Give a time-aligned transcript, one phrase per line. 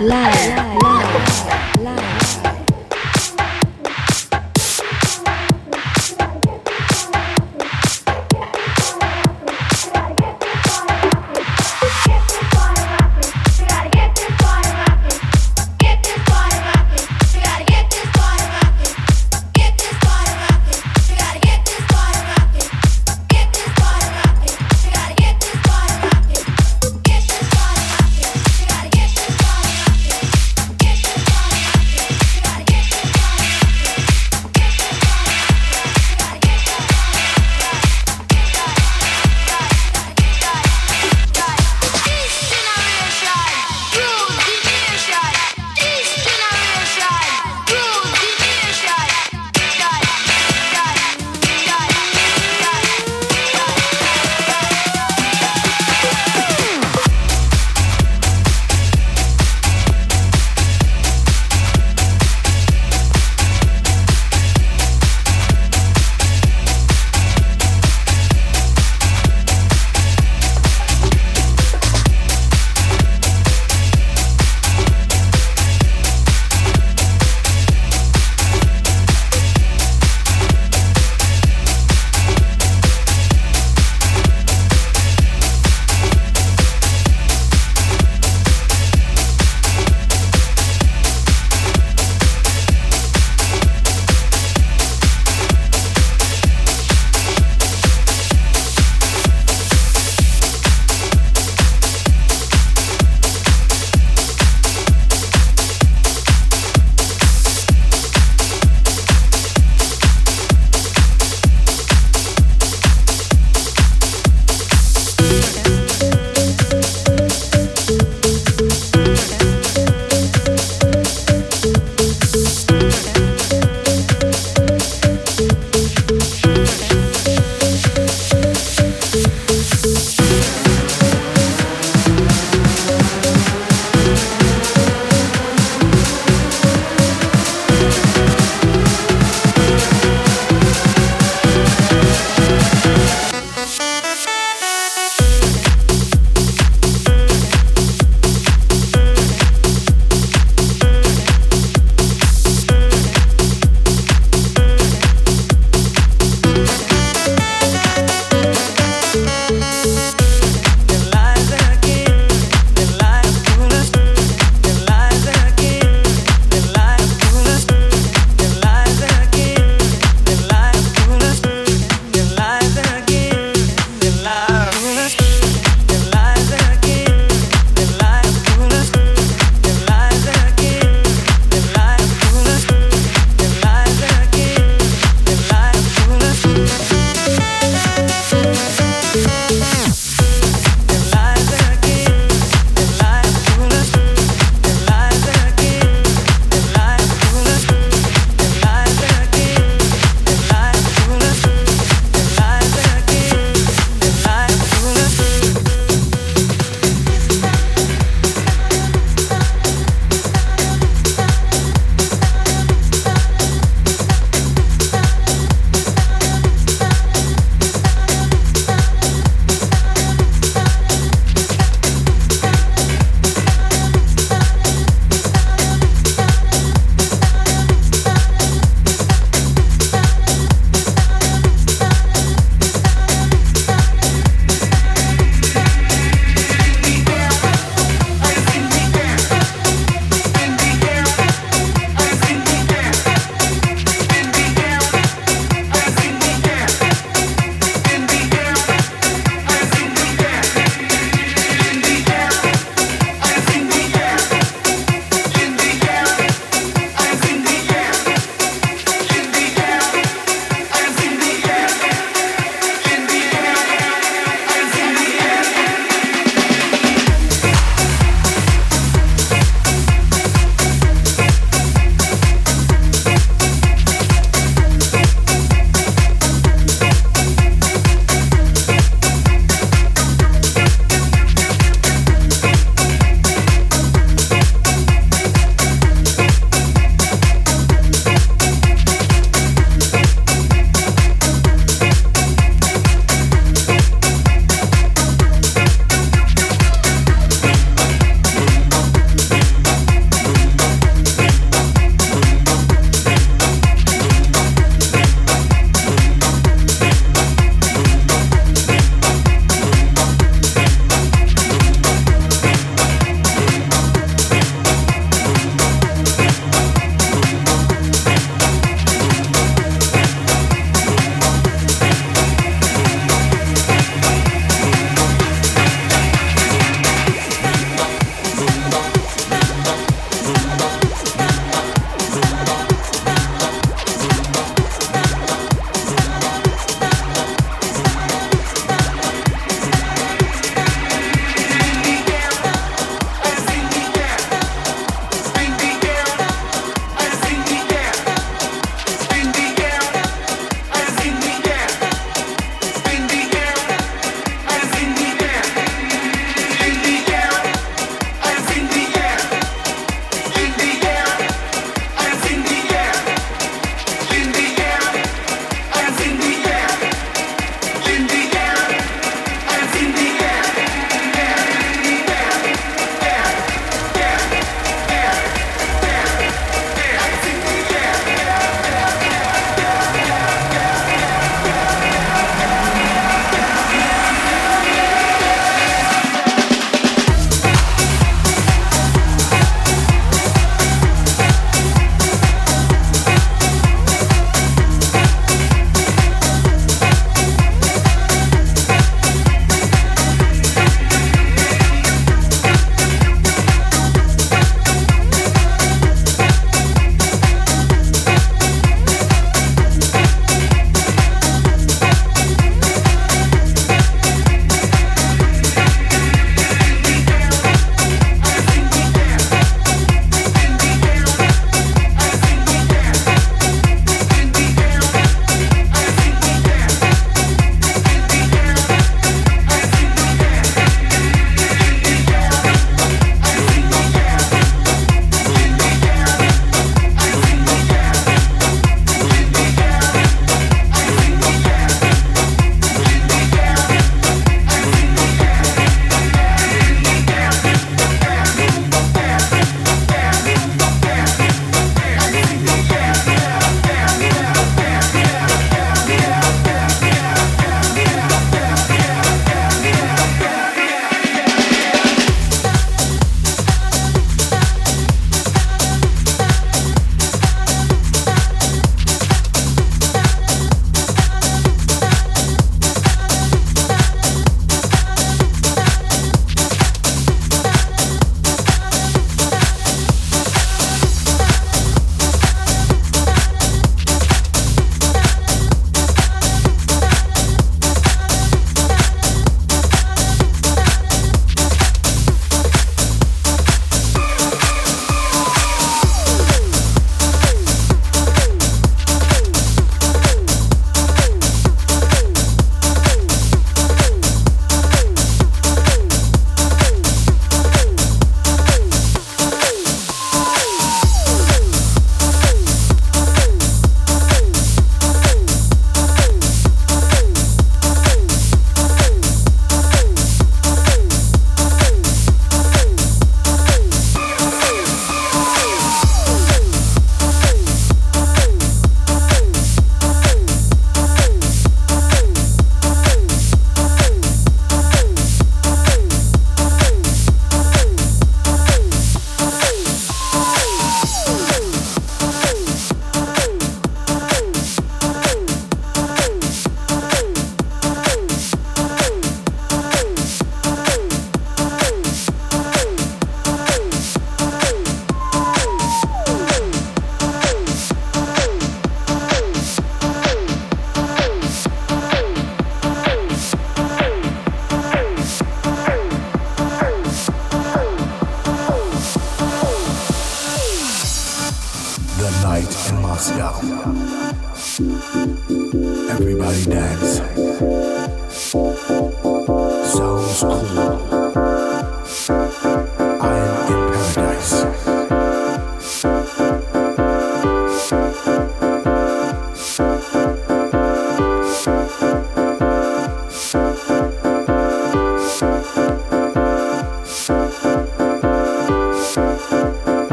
[0.00, 0.69] Live.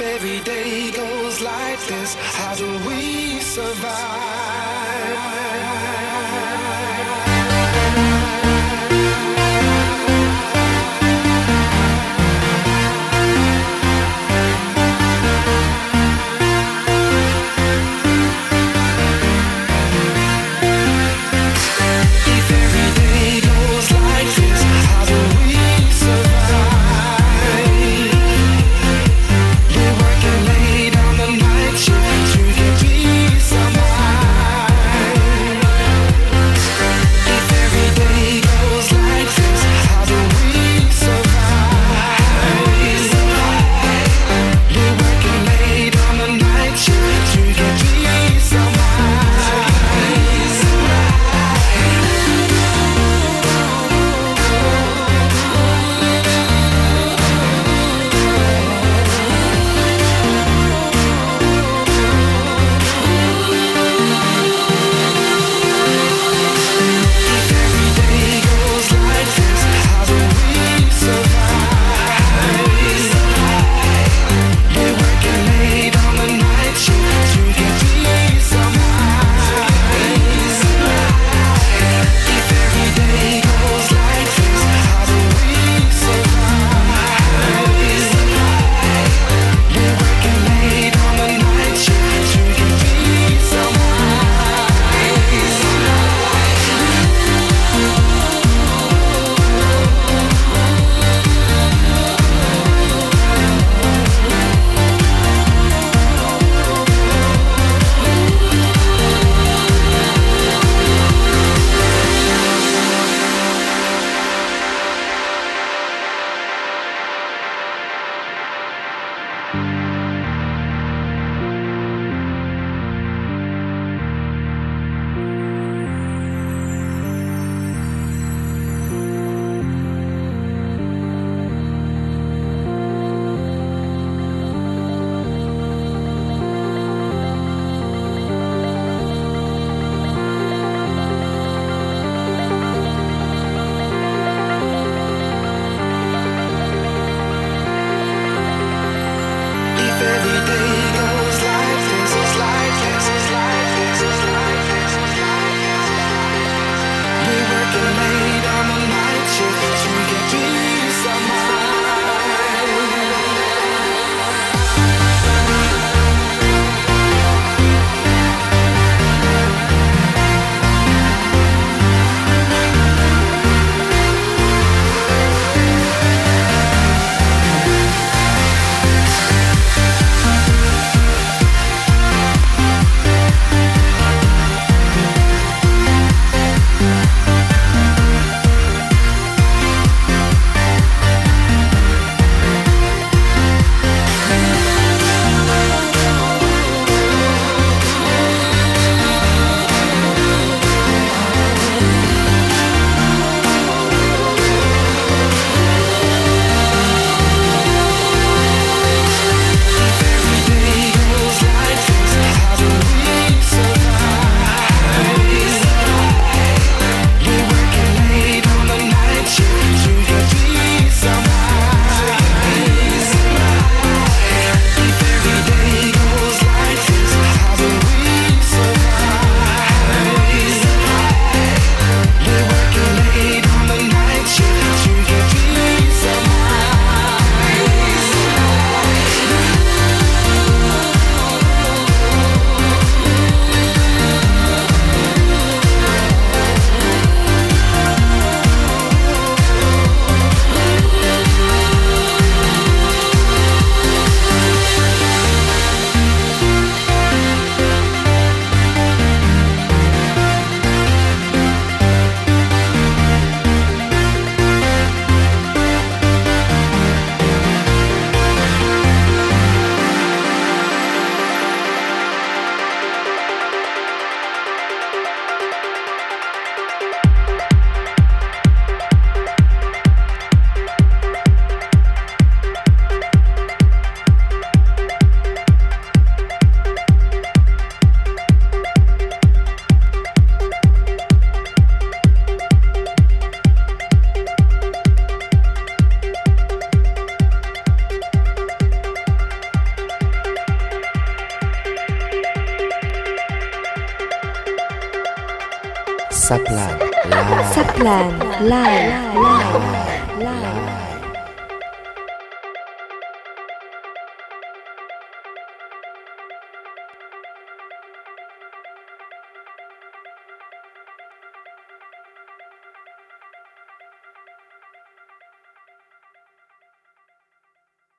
[0.00, 4.00] if every day goes like this, how do we survive?